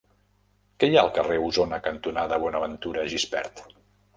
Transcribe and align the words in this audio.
Què 0.83 0.87
hi 0.91 0.95
ha 0.95 1.01
al 1.03 1.11
carrer 1.17 1.37
Osona 1.49 1.81
cantonada 1.89 2.41
Bonaventura 2.47 3.05
Gispert? 3.13 3.63